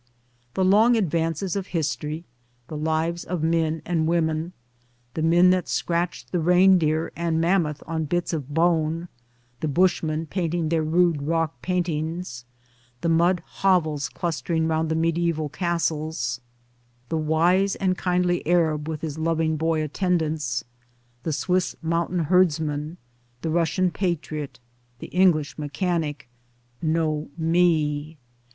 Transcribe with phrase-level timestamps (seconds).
[0.55, 2.25] The long advances of history,
[2.69, 4.51] the lives of men and women—
[5.13, 9.09] the men that scratched the reindeer and mammoth on bits of bone,
[9.59, 12.45] the Bushmen painting their rude rock paintings,
[13.01, 16.41] the mud hovels clustering round mediaeval castles,
[17.09, 20.63] the wise and kindly Arab with his loving boy attendants,
[21.21, 22.97] the Swiss moun tain herdsman,
[23.43, 24.59] the Russian patriot,
[24.97, 26.27] the English mechanic,
[26.81, 28.17] Know ME.